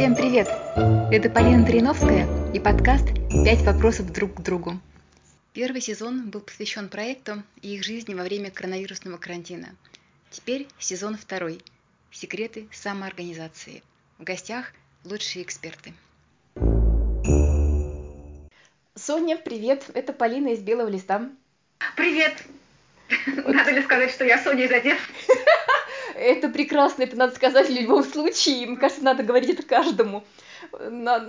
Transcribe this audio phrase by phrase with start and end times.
[0.00, 0.48] Всем привет!
[1.12, 3.04] Это Полина Триновская и подкаст
[3.44, 4.80] «Пять вопросов друг к другу».
[5.52, 9.76] Первый сезон был посвящен проекту и их жизни во время коронавирусного карантина.
[10.30, 11.60] Теперь сезон второй
[12.10, 13.82] «Секреты самоорганизации».
[14.16, 14.72] В гостях
[15.04, 15.92] лучшие эксперты.
[18.94, 19.84] Соня, привет!
[19.92, 21.28] Это Полина из «Белого листа».
[21.94, 22.42] Привет!
[23.26, 24.98] Надо ли сказать, что я Соня из Одессы?
[26.20, 28.66] Это прекрасно, это надо сказать в любом случае.
[28.66, 30.22] Мне кажется, надо говорить это каждому.
[30.78, 31.26] На,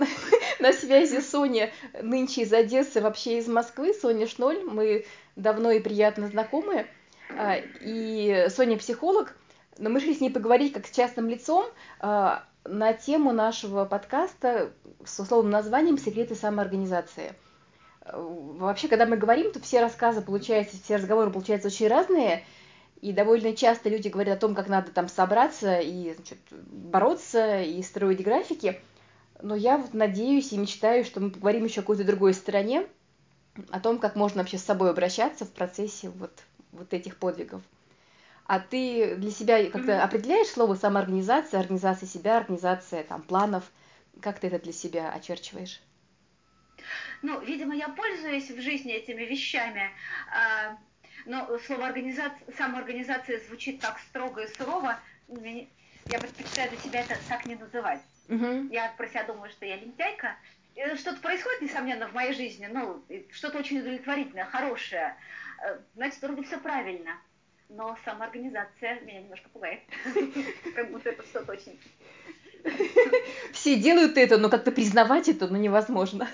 [0.60, 1.70] на связи Соня
[2.02, 3.94] нынче из Одессы, вообще из Москвы.
[3.94, 6.86] Соня Шноль, мы давно и приятно знакомы.
[7.30, 9.34] А, и Соня психолог,
[9.78, 11.64] но мы решили с ней поговорить как с частным лицом
[11.98, 14.74] а, на тему нашего подкаста
[15.06, 17.32] с условным названием «Секреты самоорганизации».
[18.12, 22.44] Вообще, когда мы говорим, то все рассказы, получаются, все разговоры получаются очень разные,
[23.02, 27.82] и довольно часто люди говорят о том, как надо там собраться и значит, бороться и
[27.82, 28.80] строить графики.
[29.42, 32.86] Но я вот надеюсь и мечтаю, что мы поговорим еще о какой-то другой стороне,
[33.70, 36.30] о том, как можно вообще с собой обращаться в процессе вот,
[36.70, 37.60] вот этих подвигов.
[38.46, 43.64] А ты для себя как-то определяешь слово самоорганизация, организация себя, организация там, планов?
[44.20, 45.80] Как ты это для себя очерчиваешь?
[47.22, 49.90] Ну, видимо, я пользуюсь в жизни этими вещами.
[51.26, 54.98] Но слово организация, самоорганизация звучит так строго и сурово.
[55.28, 58.02] Я предпочитаю для себя это так не называть.
[58.28, 58.68] Угу.
[58.70, 60.36] Я про себя думаю, что я лентяйка.
[60.96, 65.16] Что-то происходит, несомненно, в моей жизни, ну, что-то очень удовлетворительное, хорошее.
[65.62, 67.18] Э, значит, вроде все правильно.
[67.68, 69.80] Но самоорганизация меня немножко пугает.
[70.74, 71.78] Как будто это что-то очень...
[73.52, 76.28] Все делают это, но как-то признавать это, ну, невозможно.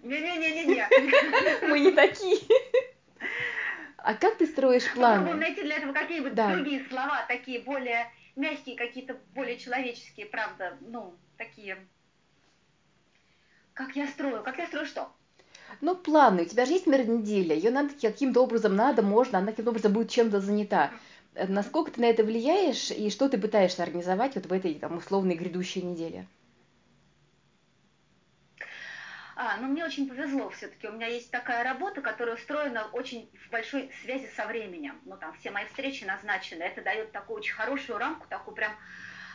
[0.00, 0.86] Не-не-не-не-не.
[1.68, 2.38] Мы не такие.
[4.04, 5.20] А как ты строишь планы?
[5.20, 6.54] Попробуем найти для этого какие-нибудь да.
[6.54, 11.78] другие слова, такие более мягкие, какие-то более человеческие, правда, ну, такие.
[13.72, 14.42] Как я строю?
[14.42, 15.10] Как я строю что?
[15.80, 16.42] Ну, планы.
[16.42, 17.56] У тебя же есть, например, неделя.
[17.56, 20.90] Ее надо каким-то образом надо, можно, она каким-то образом будет чем-то занята.
[21.48, 25.34] Насколько ты на это влияешь и что ты пытаешься организовать вот в этой там, условной
[25.34, 26.26] грядущей неделе?
[29.36, 30.86] А, ну мне очень повезло все-таки.
[30.86, 35.00] У меня есть такая работа, которая устроена очень в большой связи со временем.
[35.04, 36.62] Ну там все мои встречи назначены.
[36.62, 38.76] Это дает такую очень хорошую рамку, такую прям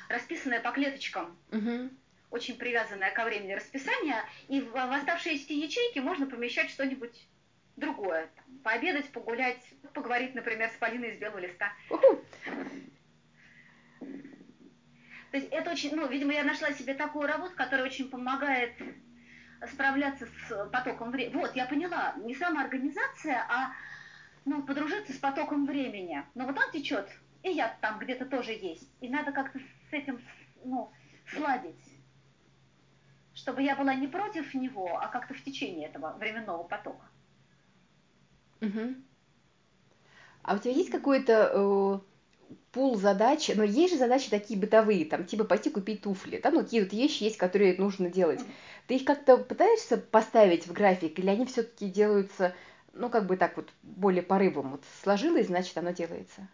[0.07, 1.37] расписанная по клеточкам.
[1.51, 1.89] Угу.
[2.31, 4.23] Очень привязанное ко времени расписание.
[4.47, 7.27] И в, в оставшиеся ячейки можно помещать что-нибудь
[7.75, 8.29] другое.
[8.35, 9.61] Там, пообедать, погулять,
[9.93, 11.73] поговорить, например, с Полиной из белого листа.
[11.89, 12.23] Уху.
[15.31, 18.73] То есть это очень, ну, видимо, я нашла себе такую работу, которая очень помогает
[19.67, 21.35] справляться с потоком времени.
[21.35, 23.71] Вот, я поняла, не самоорганизация, а
[24.45, 26.23] ну, подружиться с потоком времени.
[26.35, 27.09] Но вот он течет,
[27.43, 28.89] и я там где-то тоже есть.
[29.01, 30.21] И надо как-то с этим
[30.63, 30.91] ну,
[31.33, 31.75] сладить.
[33.33, 37.05] Чтобы я была не против него, а как-то в течение этого временного потока.
[38.61, 38.95] Угу.
[40.43, 41.99] А у тебя есть какой-то э,
[42.71, 46.63] пул задач, но есть же задачи такие бытовые, там, типа пойти купить туфли, там, ну,
[46.63, 48.41] какие вот вещи есть, которые нужно делать.
[48.87, 52.55] Ты их как-то пытаешься поставить в график, или они все-таки делаются,
[52.93, 54.71] ну, как бы так вот, более порывом?
[54.71, 56.47] Вот сложилось, значит, оно делается.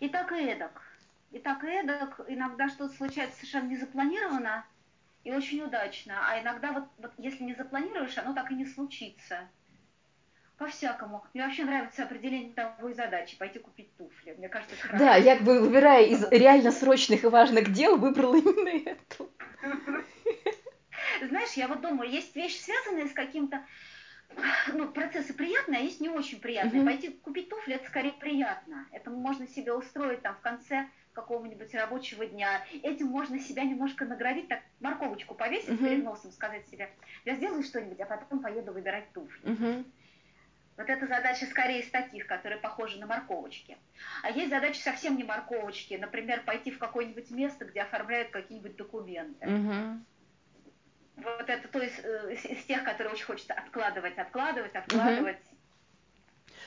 [0.00, 0.82] И так, и эдак.
[1.30, 2.20] И так, и эдак.
[2.28, 4.64] Иногда что-то случается совершенно незапланированно
[5.24, 6.14] и очень удачно.
[6.28, 9.48] А иногда вот, вот если не запланируешь, оно так и не случится.
[10.58, 11.24] По-всякому.
[11.34, 14.34] Мне вообще нравится определение того и задачи, пойти купить туфли.
[14.38, 18.36] Мне кажется, это Да, я как бы выбирая из реально срочных и важных дел, выбрала
[18.36, 19.30] именно эту.
[21.28, 23.64] Знаешь, я вот думаю, есть вещи, связанные с каким-то
[24.72, 26.82] ну, процессы приятные, а есть не очень приятные.
[26.82, 26.86] Mm-hmm.
[26.86, 28.86] Пойти купить туфли, это скорее приятно.
[28.92, 32.64] Это можно себе устроить там в конце какого-нибудь рабочего дня.
[32.82, 35.88] Этим можно себя немножко наградить, так морковочку повесить mm-hmm.
[35.88, 36.90] перед носом, сказать себе,
[37.24, 39.42] я сделаю что-нибудь, а потом поеду выбирать туфли.
[39.42, 39.84] Mm-hmm.
[40.76, 43.78] Вот эта задача скорее из таких, которые похожи на морковочки.
[44.22, 45.94] А есть задачи совсем не морковочки.
[45.94, 49.46] Например, пойти в какое-нибудь место, где оформляют какие-нибудь документы.
[49.46, 49.98] Mm-hmm.
[51.16, 55.36] Вот это то есть э, из, из тех, которые очень хочется откладывать, откладывать, откладывать.
[55.36, 55.54] Угу.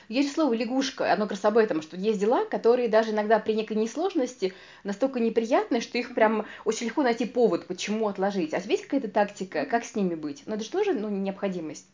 [0.08, 3.52] Есть слово лягушка, оно как раз об этом, что есть дела, которые даже иногда при
[3.52, 4.54] некой несложности
[4.84, 8.54] настолько неприятны, что их прям очень легко найти повод, почему отложить.
[8.54, 10.44] А есть какая-то тактика, как с ними быть?
[10.46, 11.86] Но это же тоже ну, необходимость.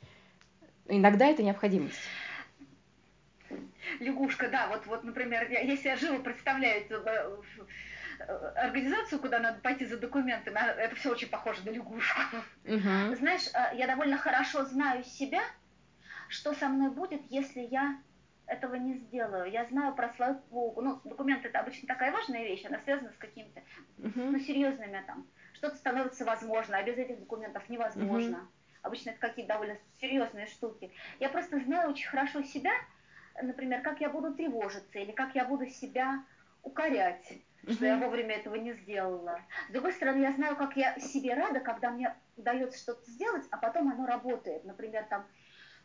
[0.89, 2.01] Иногда это необходимость.
[4.01, 6.85] Лягушка, да, вот, вот, например, если я живо представляю
[8.57, 12.37] организацию, куда надо пойти за документами, а это все очень похоже на лягушку.
[12.65, 13.17] Угу.
[13.17, 15.43] Знаешь, э, я довольно хорошо знаю себя,
[16.29, 17.99] что со мной будет, если я
[18.47, 19.51] этого не сделаю.
[19.51, 23.61] Я знаю про свою Ну, документы это обычно такая важная вещь, она связана с какими-то
[23.99, 24.21] угу.
[24.21, 25.27] ну, серьезными там.
[25.55, 28.39] Что-то становится возможно, а без этих документов невозможно.
[28.39, 28.47] Угу.
[28.85, 30.93] Обычно это какие-то довольно серьезные штуки.
[31.19, 32.71] Я просто знаю очень хорошо себя,
[33.43, 36.23] например, как я буду тревожиться или как я буду себя
[36.63, 37.33] укорять,
[37.63, 37.73] угу.
[37.73, 39.41] что я вовремя этого не сделала.
[39.71, 43.57] С другой стороны, я знаю, как я себе рада, когда мне удается что-то сделать, а
[43.57, 44.65] потом оно работает.
[44.65, 45.27] Например, там,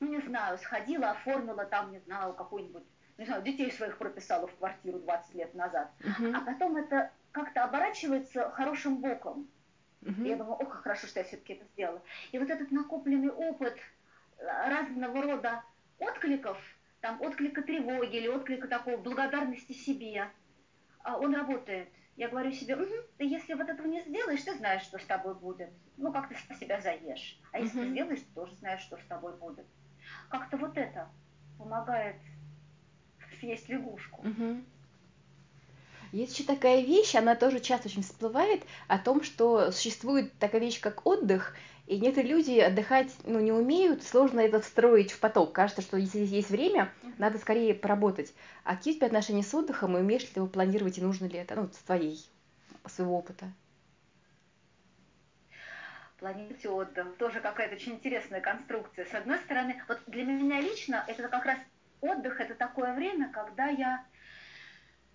[0.01, 2.83] ну не знаю, сходила, оформила там, не знаю, какую-нибудь,
[3.17, 5.89] не знаю, детей своих прописала в квартиру 20 лет назад.
[6.01, 6.33] Угу.
[6.35, 9.47] А потом это как-то оборачивается хорошим боком.
[10.01, 10.23] Угу.
[10.23, 12.01] И я думаю, о, как хорошо, что я все-таки это сделала.
[12.31, 13.77] И вот этот накопленный опыт
[14.37, 15.63] э, разного рода
[15.97, 16.57] откликов,
[17.01, 20.29] там отклика тревоги или отклика такого благодарности себе,
[21.03, 21.89] а он работает.
[22.15, 25.35] Я говорю себе, угу, ты если вот этого не сделаешь, ты знаешь, что с тобой
[25.35, 25.69] будет.
[25.97, 27.39] Ну, как ты себя заешь.
[27.51, 27.85] А если угу.
[27.85, 29.65] ты сделаешь, ты тоже знаешь, что с тобой будет.
[30.29, 31.09] Как-то вот это
[31.57, 32.17] помогает
[33.39, 34.21] съесть лягушку.
[34.21, 34.63] Угу.
[36.11, 40.79] Есть еще такая вещь, она тоже часто очень всплывает, о том, что существует такая вещь,
[40.79, 45.53] как отдых, и некоторые люди отдыхать ну, не умеют, сложно это встроить в поток.
[45.53, 48.33] Кажется, что если есть время, надо скорее поработать.
[48.63, 51.25] А какие у тебя отношения с отдыхом, и умеешь ли ты его планировать, и нужно
[51.25, 52.23] ли это, ну, с твоей,
[52.87, 53.51] своего опыта?
[56.19, 57.17] Планировать отдых.
[57.17, 59.05] Тоже какая-то очень интересная конструкция.
[59.05, 61.57] С одной стороны, вот для меня лично это как раз
[62.01, 64.05] отдых, это такое время, когда я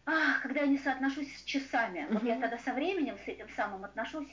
[0.07, 2.01] ах, когда я не соотношусь с часами.
[2.01, 2.15] Uh-huh.
[2.15, 4.29] Вот я тогда со временем с этим самым отношусь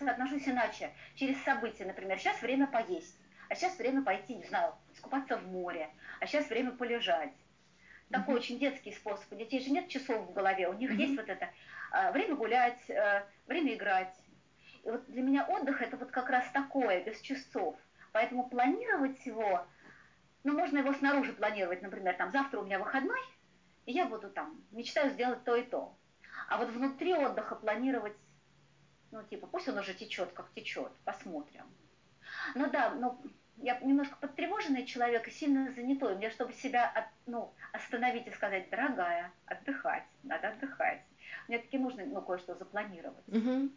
[0.00, 0.92] отношусь иначе.
[1.14, 3.18] Через события, например, сейчас время поесть,
[3.48, 5.88] а сейчас время пойти, не знаю, искупаться в море,
[6.20, 7.32] а сейчас время полежать.
[8.10, 9.32] Такой очень детский способ.
[9.32, 10.96] У детей же нет часов в голове, у них mm-hmm.
[10.96, 11.48] есть вот это
[11.90, 14.14] а, время гулять, а, время играть.
[14.84, 17.76] И вот для меня отдых это вот как раз такое, без часов.
[18.12, 19.66] Поэтому планировать его,
[20.44, 23.20] ну, можно его снаружи планировать, например, там, завтра у меня выходной,
[23.86, 25.96] и я буду там, мечтаю сделать то и то.
[26.48, 28.12] А вот внутри отдыха планировать
[29.16, 31.64] ну, типа, пусть он уже течет, как течет, посмотрим.
[32.54, 33.18] Ну да, но
[33.58, 36.16] я немножко подтревоженный человек и сильно занятой.
[36.16, 41.00] Мне, чтобы себя от, ну, остановить и сказать, дорогая, отдыхать, надо отдыхать.
[41.48, 43.26] Мне таки нужно ну, кое-что запланировать.
[43.28, 43.70] Угу.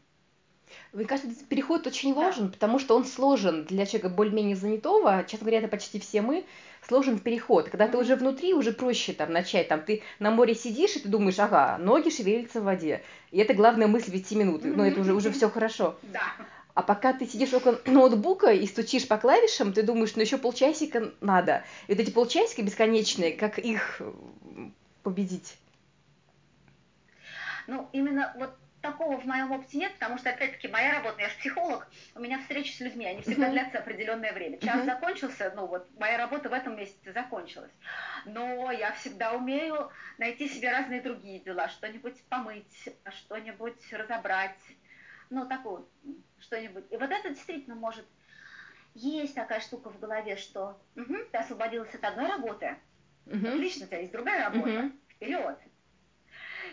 [0.93, 2.53] Мне кажется, этот переход очень важен, да.
[2.53, 5.23] потому что он сложен для человека более-менее занятого.
[5.27, 6.45] Честно говоря, это почти все мы.
[6.87, 7.69] Сложен переход.
[7.69, 7.91] Когда mm-hmm.
[7.91, 9.67] ты уже внутри, уже проще там начать.
[9.67, 13.03] Там ты на море сидишь, и ты думаешь, ага, ноги шевелятся в воде.
[13.31, 14.63] И это главная мысль пяти минут.
[14.63, 14.73] Mm-hmm.
[14.75, 15.95] Ну, это уже, уже все хорошо.
[16.13, 16.21] Да.
[16.75, 21.11] А пока ты сидишь около ноутбука и стучишь по клавишам, ты думаешь, ну еще полчасика
[21.19, 21.65] надо.
[21.87, 24.01] И вот эти полчасика бесконечные, как их
[25.03, 25.57] победить?
[27.67, 28.51] Ну, именно вот
[28.81, 32.39] такого в моем опыте нет, потому что, опять-таки, моя работа, я же психолог, у меня
[32.39, 33.51] встречи с людьми, они всегда uh-huh.
[33.51, 34.57] длятся определенное время.
[34.59, 34.85] Час uh-huh.
[34.85, 37.71] закончился, ну вот, моя работа в этом месяце закончилась.
[38.25, 44.59] Но я всегда умею найти себе разные другие дела, что-нибудь помыть, что-нибудь разобрать,
[45.29, 45.83] ну, такое,
[46.39, 46.85] что-нибудь.
[46.91, 48.05] И вот это действительно может...
[48.95, 52.75] Есть такая штука в голове, что угу, ты освободилась от одной работы,
[53.27, 53.53] uh-huh.
[53.53, 54.91] отлично, у тебя есть другая работа, uh-huh.
[55.09, 55.59] вперед.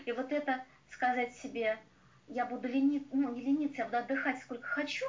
[0.07, 1.79] И вот это сказать себе,
[2.29, 5.07] я буду лениться, ну не лениться, я буду отдыхать сколько хочу,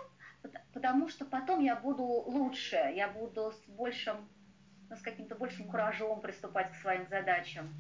[0.74, 4.28] потому что потом я буду лучше, я буду с большим,
[4.90, 7.74] ну, с каким-то большим куражом приступать к своим задачам.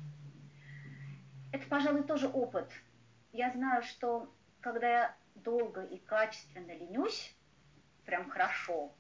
[1.51, 2.69] Это, пожалуй, тоже опыт.
[3.31, 7.35] Я знаю, что когда я долго и качественно ленюсь,
[8.05, 8.93] прям хорошо,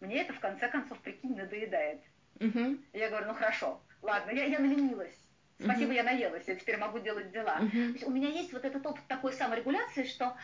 [0.00, 2.00] мне это в конце концов, прикинь, надоедает.
[2.36, 2.78] Угу.
[2.94, 5.29] Я говорю, ну хорошо, ладно, я, я наленилась.
[5.62, 7.60] Спасибо, я наелась, я теперь могу делать дела.
[8.04, 10.36] У меня есть вот этот опыт такой саморегуляции, что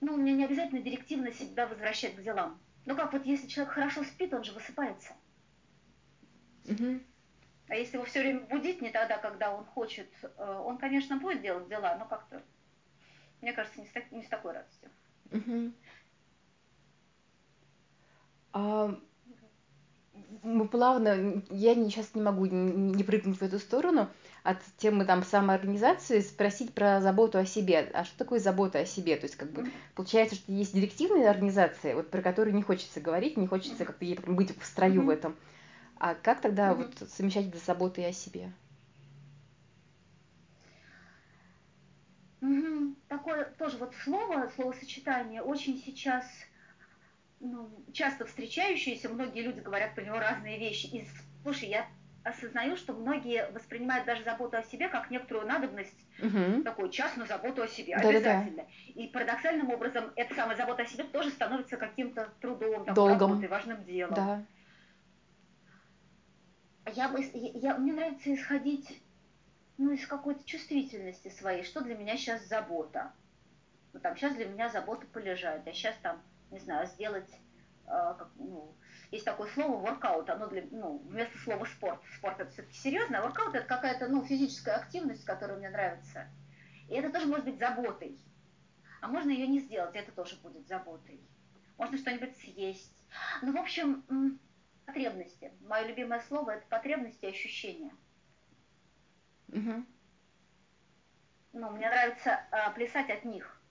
[0.00, 2.60] ну, мне не обязательно директивно себя возвращать к делам.
[2.86, 5.14] Ну как вот если человек хорошо спит, он же высыпается.
[7.68, 11.40] А если его все время будить не тогда, когда он хочет, э, он, конечно, будет
[11.40, 12.42] делать дела, но как-то,
[13.40, 14.90] мне кажется, не с, так, не с такой радостью.
[15.30, 15.72] Uh-huh.
[18.52, 18.94] А
[20.42, 24.08] мы плавно, я не, сейчас не могу не, прыгнуть в эту сторону,
[24.42, 27.90] от темы там самоорганизации спросить про заботу о себе.
[27.94, 29.16] А что такое забота о себе?
[29.16, 33.36] То есть, как бы, получается, что есть директивные организации, вот про которые не хочется говорить,
[33.36, 35.06] не хочется как-то ей быть в строю mm-hmm.
[35.06, 35.36] в этом.
[35.98, 36.76] А как тогда mm-hmm.
[37.00, 38.52] вот совмещать это с заботой о себе?
[42.42, 42.96] Угу.
[43.06, 46.26] Такое тоже вот слово, словосочетание очень сейчас
[47.42, 50.86] ну, часто встречающиеся, многие люди говорят про него разные вещи.
[50.86, 51.06] И,
[51.42, 51.86] слушай, я
[52.22, 56.62] осознаю, что многие воспринимают даже заботу о себе как некоторую надобность, угу.
[56.62, 58.56] такую частную заботу о себе, да, обязательно.
[58.58, 59.02] Да, да.
[59.02, 63.32] И парадоксальным образом эта самая забота о себе тоже становится каким-то трудом, Долгом.
[63.32, 64.14] работой, важным делом.
[64.14, 64.44] Да.
[66.94, 69.02] Я бы, я, мне нравится исходить
[69.78, 73.12] ну, из какой-то чувствительности своей, что для меня сейчас забота.
[73.92, 76.22] ну, там, сейчас для меня забота полежать, а сейчас там,
[76.52, 77.30] не знаю, сделать,
[77.86, 78.76] э, как, ну,
[79.10, 82.00] есть такое слово воркаут, оно для, ну, вместо слова спорт.
[82.16, 86.28] Спорт это все-таки серьезно, а воркаут это какая-то, ну, физическая активность, которая мне нравится.
[86.88, 88.18] И это тоже может быть заботой.
[89.00, 91.20] А можно ее не сделать, это тоже будет заботой.
[91.76, 93.02] Можно что-нибудь съесть.
[93.42, 94.38] Ну, в общем,
[94.86, 95.52] потребности.
[95.60, 97.92] Мое любимое слово это потребности и ощущения.
[99.48, 99.84] Угу.
[101.54, 103.61] Ну, мне нравится э, плясать от них.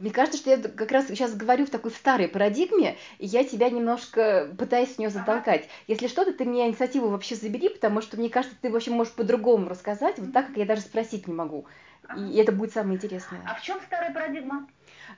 [0.00, 3.68] Мне кажется, что я как раз сейчас говорю в такой старой парадигме, и я тебя
[3.68, 5.68] немножко пытаюсь в нее затолкать.
[5.86, 9.68] Если что-то, ты мне инициативу вообще забери, потому что мне кажется, ты вообще можешь по-другому
[9.68, 11.66] рассказать, вот так, как я даже спросить не могу.
[12.16, 13.42] И это будет самое интересное.
[13.46, 14.66] А в чем старая парадигма?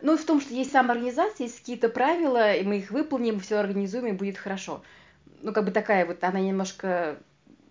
[0.01, 4.07] Ну, в том, что есть самоорганизация, есть какие-то правила, и мы их выполним, все организуем,
[4.07, 4.83] и будет хорошо.
[5.43, 7.19] Ну, как бы такая вот, она немножко,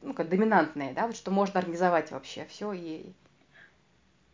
[0.02, 3.12] ну, как доминантная, да, вот что можно организовать вообще все и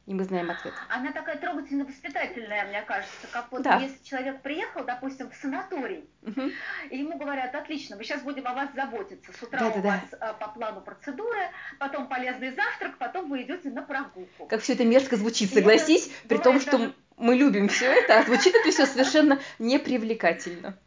[0.08, 0.74] и мы знаем ответ.
[0.90, 3.78] Она такая трогательно-воспитательная, мне кажется, как вот да.
[3.78, 6.50] если человек приехал, допустим, в санаторий, угу.
[6.90, 9.82] и ему говорят, отлично, мы сейчас будем о вас заботиться, с утра да, у да,
[9.82, 10.34] вас да.
[10.34, 11.40] по плану процедуры,
[11.78, 14.46] потом полезный завтрак, потом вы идете на прогулку.
[14.48, 16.94] Как все это мерзко звучит, согласись, и при том, что даже...
[17.18, 20.78] мы любим все это, а звучит это все совершенно непривлекательно.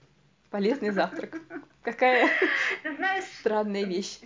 [0.49, 1.37] Полезный завтрак.
[1.83, 2.29] Какая
[2.83, 4.19] Ты знаешь, странная вещь.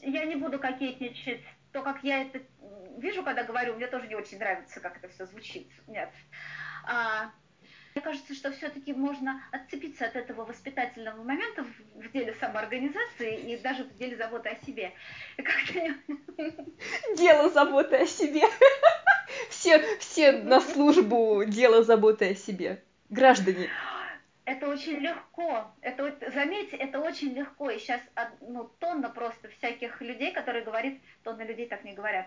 [0.00, 1.40] Я не буду кокетничать
[1.72, 2.40] то, как я это
[2.98, 5.70] вижу, когда говорю, мне тоже не очень нравится, как это все звучит.
[5.86, 6.10] Нет.
[6.84, 7.30] А,
[7.94, 13.84] мне кажется, что все-таки можно отцепиться от этого воспитательного момента в, деле самоорганизации и даже
[13.84, 14.92] в деле заботы о себе.
[17.16, 18.42] Дело заботы о себе.
[19.48, 22.82] Все, все на службу дело заботы о себе.
[23.10, 23.70] Граждане
[24.44, 25.70] это очень легко.
[25.80, 27.70] Это, заметьте, это очень легко.
[27.70, 28.00] И сейчас
[28.40, 32.26] ну, тонна просто всяких людей, которые говорят, тонна людей так не говорят,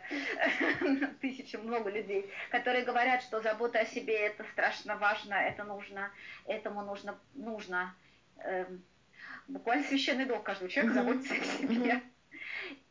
[1.22, 6.12] тысячи, много людей, которые говорят, что забота о себе это страшно важно, это нужно,
[6.46, 7.96] этому нужно, нужно.
[8.38, 8.84] Эм,
[9.48, 12.02] буквально священный долг каждого человека заботиться о себе.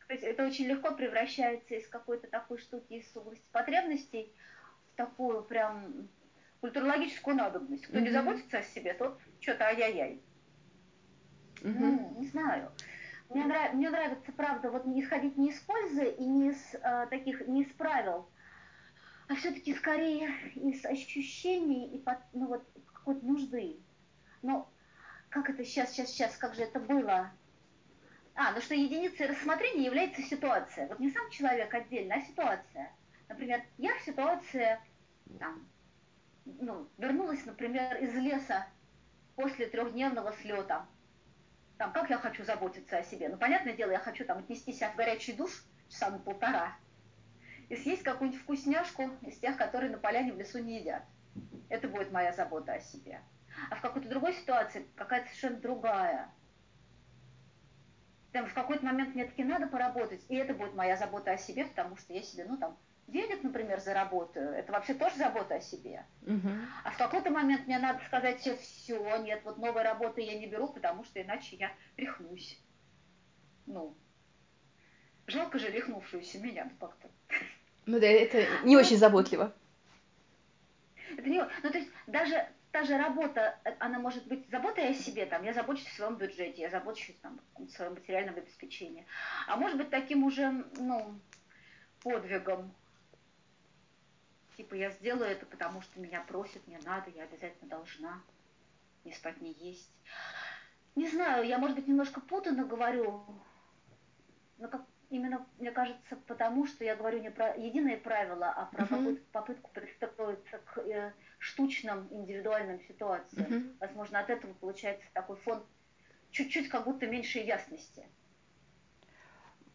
[0.07, 4.31] То есть это очень легко превращается из какой-то такой штуки из области потребностей
[4.91, 6.07] в такую прям
[6.63, 7.85] культурологическую надобность.
[7.87, 8.01] Кто mm-hmm.
[8.01, 10.23] не заботится о себе, тот что-то ай-яй-яй.
[11.55, 11.77] Mm-hmm.
[11.77, 12.71] Ну, не знаю.
[13.29, 13.73] Мне, нрав...
[13.73, 17.63] Мне нравится, правда, вот не исходить не из пользы и не из э, таких, не
[17.63, 18.29] из правил,
[19.27, 23.81] а все-таки скорее из ощущений и под, ну, вот, какой-то нужды.
[24.41, 24.71] Но
[25.27, 27.29] как это сейчас, сейчас, сейчас, как же это было?
[28.35, 30.87] А, ну что единицей рассмотрения является ситуация.
[30.87, 32.93] Вот не сам человек отдельно, а ситуация.
[33.27, 34.79] Например, я в ситуации
[35.39, 35.67] там,
[36.45, 38.67] ну, вернулась, например, из леса
[39.35, 40.85] после трехдневного слета.
[41.77, 43.29] Там, как я хочу заботиться о себе?
[43.29, 46.75] Ну, понятное дело, я хочу там отнести себя в горячий душ часа на полтора
[47.69, 51.03] и съесть какую-нибудь вкусняшку из тех, которые на поляне в лесу не едят.
[51.69, 53.21] Это будет моя забота о себе.
[53.69, 56.29] А в какой-то другой ситуации какая-то совершенно другая.
[58.31, 61.65] Там в какой-то момент мне таки надо поработать, и это будет моя забота о себе,
[61.65, 66.05] потому что я себе, ну, там, денег, например, заработаю, это вообще тоже забота о себе.
[66.23, 66.49] Угу.
[66.83, 70.47] А в какой-то момент мне надо сказать все, все, нет, вот новой работы я не
[70.47, 72.59] беру, потому что иначе я рехнусь.
[73.65, 73.95] Ну,
[75.27, 77.09] жалко же рехнувшуюся меня, как-то.
[77.85, 79.53] Ну да, это не очень заботливо.
[81.17, 85.27] Это не, ну то есть даже та же работа, она может быть заботой о себе,
[85.27, 89.05] там, я забочусь о своем бюджете, я забочусь там, о своем материальном обеспечении.
[89.47, 91.19] А может быть таким уже, ну,
[92.01, 92.73] подвигом,
[94.57, 98.21] Типа я сделаю это, потому что меня просят, мне надо, я обязательно должна
[99.03, 99.91] не спать, не есть.
[100.95, 103.25] Не знаю, я, может быть, немножко путано говорю,
[104.59, 108.85] но как именно, мне кажется, потому что я говорю не про единые правила, а про
[108.85, 109.19] uh-huh.
[109.31, 113.51] попытку пристроиться к э, штучным индивидуальным ситуациям.
[113.51, 113.77] Uh-huh.
[113.79, 115.63] Возможно, от этого получается такой фон
[116.31, 118.07] чуть-чуть как будто меньше ясности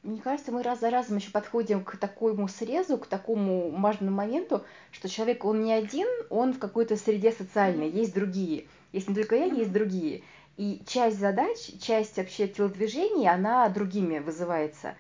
[0.02, 4.64] мне кажется, мы раз за разом еще подходим к такому срезу, к такому важному моменту,
[4.92, 8.68] что человек, он не один, он в какой-то среде социальной, есть другие.
[8.92, 10.22] Есть не только я, есть другие.
[10.56, 14.94] И часть задач, часть вообще телодвижений, она другими вызывается.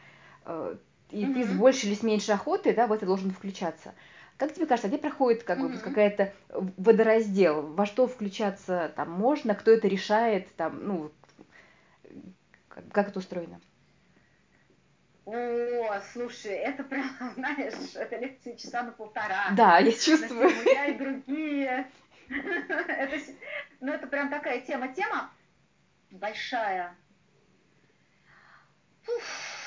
[0.44, 0.76] Э,
[1.10, 1.34] и mm-hmm.
[1.34, 3.94] ты с большей или с меньшей охотой да, в это должен включаться.
[4.36, 5.72] Как тебе кажется, где проходит как mm-hmm.
[5.72, 6.32] вот какая-то
[6.76, 7.62] водораздел?
[7.62, 11.12] Во что включаться там можно, кто это решает, там, ну,
[12.90, 13.60] как это устроено?
[15.30, 19.50] О, слушай, это прям, знаешь, это лекции часа на полтора.
[19.52, 20.48] Да, я чувствую.
[20.64, 21.90] Я и другие.
[22.30, 23.16] это,
[23.80, 24.88] ну, это прям такая тема.
[24.88, 25.30] Тема
[26.10, 26.96] большая.
[29.02, 29.58] Фуф.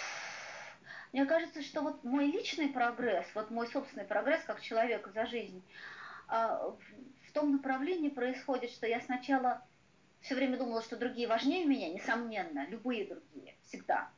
[1.14, 5.62] Мне кажется, что вот мой личный прогресс, вот мой собственный прогресс как человека за жизнь,
[6.28, 6.74] а,
[7.28, 9.62] в том направлении происходит, что я сначала
[10.22, 14.10] все время думала, что другие важнее меня, несомненно, любые другие, всегда.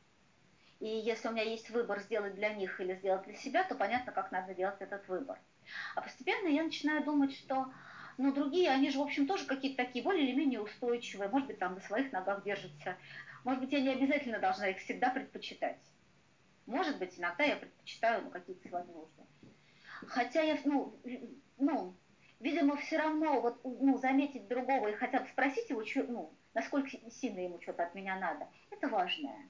[0.80, 4.12] И если у меня есть выбор сделать для них или сделать для себя, то понятно,
[4.12, 5.38] как надо делать этот выбор.
[5.94, 7.66] А постепенно я начинаю думать, что
[8.18, 11.58] ну, другие, они же, в общем, тоже какие-то такие более или менее устойчивые, может быть,
[11.58, 12.96] там на своих ногах держатся.
[13.44, 15.80] Может быть, я не обязательно должна их всегда предпочитать.
[16.66, 19.22] Может быть, иногда я предпочитаю ну, какие-то свои нужды.
[20.06, 20.98] Хотя я, ну,
[21.58, 21.94] ну,
[22.40, 27.40] видимо, все равно вот, ну, заметить другого и хотя бы спросить его, ну, насколько сильно
[27.40, 29.48] ему что-то от меня надо, это важное.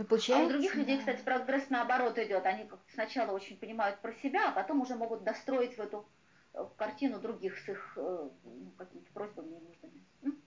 [0.00, 2.46] Ну, получается, а у других людей, кстати, прогресс наоборот идет.
[2.46, 6.06] Они сначала очень понимают про себя, а потом уже могут достроить в эту
[6.54, 10.38] э, картину других с их э, ну, какими-то просьбами и нуждами.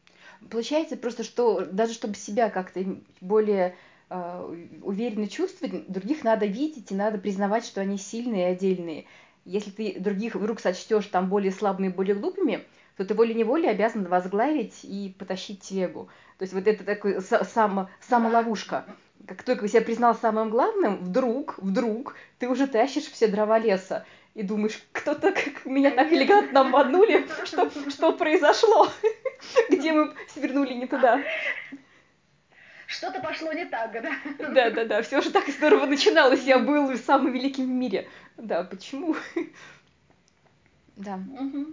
[0.50, 2.84] Получается просто, что даже чтобы себя как-то
[3.22, 3.76] более
[4.10, 9.06] э, уверенно чувствовать, других надо видеть и надо признавать, что они сильные и отдельные.
[9.46, 12.66] Если ты других вдруг сочтешь там более слабыми, более глупыми,
[12.98, 16.10] то ты волей-неволей обязан возглавить и потащить телегу.
[16.40, 18.86] То есть вот это такой сам, самоловушка.
[19.28, 24.44] Как только себя признал самым главным, вдруг, вдруг ты уже тащишь все дрова леса и
[24.44, 28.90] думаешь, кто-то как меня так элегантно обманули, что, что произошло,
[29.70, 31.22] где мы свернули не туда.
[32.88, 34.12] Что-то пошло не так, да?
[34.40, 38.10] Да, да, да, все же так здорово начиналось, я был самым великим в мире.
[38.38, 39.16] Да, почему?
[40.96, 41.16] Да.
[41.16, 41.66] Угу.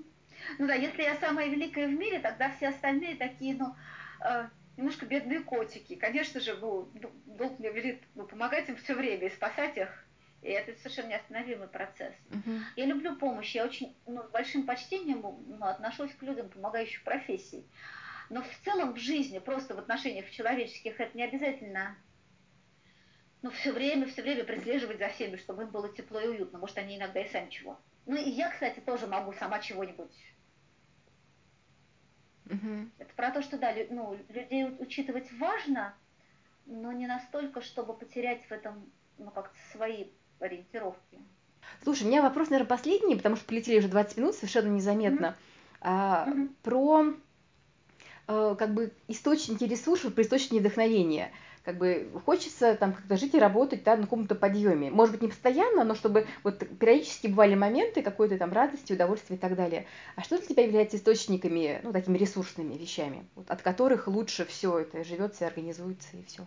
[0.58, 3.74] Ну да, если я самая великая в мире, тогда все остальные такие, ну,
[4.24, 5.96] э, немножко бедные котики.
[5.96, 6.90] Конечно же, ну,
[7.26, 10.06] долг мне велит ну, помогать им все время и спасать их.
[10.42, 12.14] И это совершенно неостановимый процесс.
[12.30, 12.60] Uh-huh.
[12.76, 17.66] Я люблю помощь, я очень ну, большим почтением ну, отношусь к людям, помогающих профессий.
[18.30, 21.96] Но в целом в жизни, просто в отношениях человеческих, это не обязательно
[23.42, 26.58] ну, все время, все время преследовать за всеми, чтобы им было тепло и уютно.
[26.58, 27.78] Может, они иногда и сами чего.
[28.06, 30.12] Ну, и я, кстати, тоже могу сама чего-нибудь
[32.50, 32.88] Угу.
[32.98, 35.94] Это про то, что да, ну, людей учитывать важно,
[36.66, 40.06] но не настолько, чтобы потерять в этом ну, как-то свои
[40.40, 41.18] ориентировки.
[41.82, 45.26] Слушай, у меня вопрос, наверное, последний, потому что полетели уже 20 минут, совершенно незаметно.
[45.26, 45.76] Mm-hmm.
[45.82, 46.48] А, mm-hmm.
[46.62, 47.14] Про
[48.28, 51.32] э, как бы источники ресурсов, про источники вдохновения
[51.64, 54.90] как бы хочется там как-то жить и работать да, на каком-то подъеме.
[54.90, 59.38] Может быть, не постоянно, но чтобы вот периодически бывали моменты какой-то там радости, удовольствия и
[59.38, 59.86] так далее.
[60.16, 64.78] А что для тебя является источниками, ну, такими ресурсными вещами, вот, от которых лучше все
[64.78, 66.46] это живется организуется и все?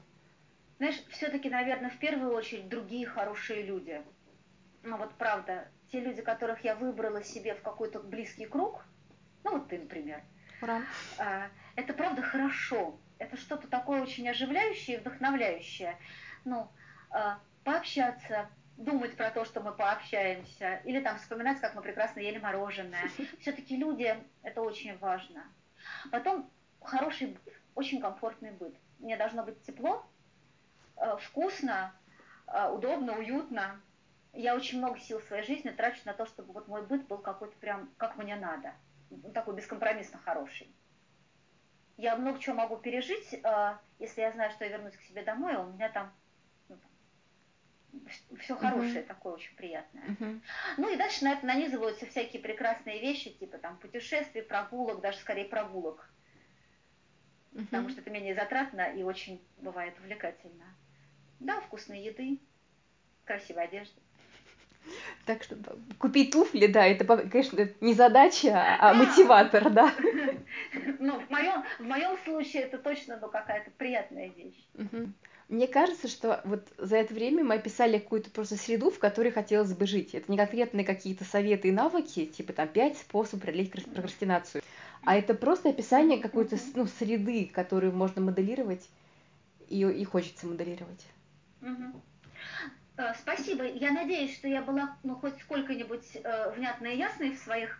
[0.78, 4.02] Знаешь, все-таки, наверное, в первую очередь другие хорошие люди.
[4.82, 8.84] Ну вот правда, те люди, которых я выбрала себе в какой-то близкий круг,
[9.43, 10.21] ну вот ты, например,
[10.63, 10.82] Ура.
[11.17, 15.98] А, это правда хорошо это что-то такое очень оживляющее и вдохновляющее.
[16.46, 16.70] Ну,
[17.12, 22.38] э, пообщаться, думать про то, что мы пообщаемся, или там вспоминать, как мы прекрасно ели
[22.40, 23.10] мороженое.
[23.40, 25.44] Все-таки люди, это очень важно.
[26.12, 26.50] Потом
[26.82, 28.76] хороший быт, очень комфортный быт.
[29.00, 30.06] Мне должно быть тепло,
[30.98, 31.94] э, вкусно,
[32.48, 33.80] э, удобно, уютно.
[34.34, 37.20] Я очень много сил в своей жизни трачу на то, чтобы вот мой быт был
[37.20, 38.74] какой-то прям, как мне надо.
[39.34, 40.74] Такой бескомпромиссно хороший
[41.98, 45.56] я много чего могу пережить, э, если я знаю, что я вернусь к себе домой,
[45.56, 46.12] а у меня там
[46.68, 46.78] ну,
[48.40, 49.08] все хорошее, uh-huh.
[49.08, 50.04] такое очень приятное.
[50.04, 50.42] Uh-huh.
[50.78, 55.46] Ну и дальше на это нанизываются всякие прекрасные вещи, типа там путешествий, прогулок, даже скорее
[55.46, 56.10] прогулок.
[57.52, 57.66] Uh-huh.
[57.66, 60.66] Потому что это менее затратно и очень бывает увлекательно.
[61.40, 62.40] Да, вкусной еды,
[63.26, 64.02] красивой одежды.
[65.26, 65.56] Так что
[66.00, 69.93] купить туфли, да, это, конечно, не задача, а, мотиватор, да.
[71.00, 74.65] Ну, в моем, в моем случае это точно ну, какая-то приятная вещь.
[75.50, 79.74] Мне кажется, что вот за это время мы описали какую-то просто среду, в которой хотелось
[79.74, 80.15] бы жить.
[80.15, 84.63] Это не конкретные какие-то советы и навыки, типа там пять способов преодолеть прокрастинацию,
[85.06, 88.89] а это просто описание какой-то ну, среды, которую можно моделировать
[89.69, 91.06] и, и хочется моделировать.
[91.62, 91.67] Э,
[93.20, 93.66] спасибо.
[93.66, 97.80] Я надеюсь, что я была ну, хоть сколько-нибудь э, внятной и ясной в своих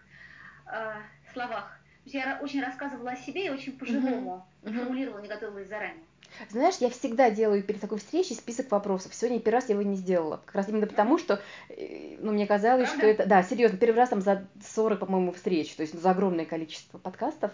[0.66, 0.94] э,
[1.34, 1.80] словах.
[2.06, 4.74] Я очень рассказывала о себе и очень по-живому uh-huh.
[4.74, 6.04] формулировала, не готовилась заранее.
[6.50, 9.14] Знаешь, я всегда делаю перед такой встречей список вопросов.
[9.14, 10.42] Сегодня первый раз я его не сделала.
[10.46, 13.02] Как раз именно потому, что э, ну, мне казалось, Правда?
[13.02, 13.30] что это...
[13.30, 16.98] Да, серьезно, первый раз там за 40, по-моему, встреч, то есть ну, за огромное количество
[16.98, 17.52] подкастов.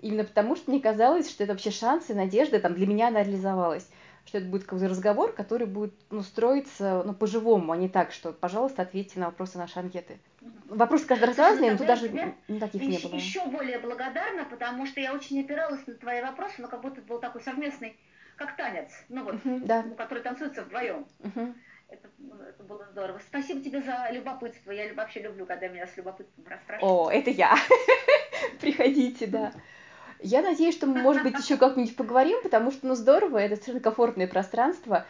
[0.00, 3.22] Именно потому, что мне казалось, что это вообще шанс и надежда, там, для меня она
[3.22, 3.86] реализовалась
[4.26, 8.82] что это будет разговор, который будет ну, строиться ну, по-живому, а не так, что, пожалуйста,
[8.82, 10.18] ответьте на вопросы нашей анкеты.
[10.68, 12.08] Вопросы каждый раз разные, но тут даже
[12.48, 13.14] никаких не было.
[13.14, 17.08] Еще более благодарна, потому что я очень опиралась на твои вопросы, но как будто это
[17.08, 17.96] был такой совместный
[18.36, 19.82] как танец, ну вот, да.
[19.96, 21.06] который танцуется вдвоем.
[21.88, 22.08] Это,
[22.48, 23.20] это было здорово.
[23.28, 24.72] Спасибо тебе за любопытство.
[24.72, 26.92] Я вообще люблю, когда меня с любопытством расспрашивают.
[26.92, 27.54] О, это я.
[28.60, 29.52] Приходите, да.
[30.20, 33.80] Я надеюсь, что мы, может быть, еще как-нибудь поговорим, потому что, ну, здорово, это совершенно
[33.80, 35.06] комфортное пространство.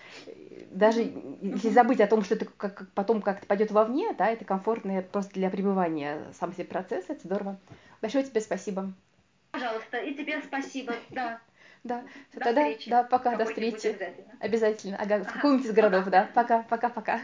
[0.70, 1.00] Даже
[1.40, 5.34] если забыть о том, что это как, потом как-то пойдет вовне, да, это комфортное просто
[5.34, 7.56] для пребывания сам себе процесс, это здорово.
[8.02, 8.92] Большое тебе спасибо.
[9.52, 11.40] Пожалуйста, и тебе спасибо, да.
[11.84, 12.02] Да,
[12.34, 12.90] До тогда, встречи.
[12.90, 13.86] да, пока, до встречи.
[13.86, 14.32] Обязательно.
[14.40, 14.96] Обязательно.
[14.98, 16.10] Ага, в Ага, каком-нибудь из городов, пока.
[16.10, 16.30] да.
[16.34, 17.20] Пока, пока, пока.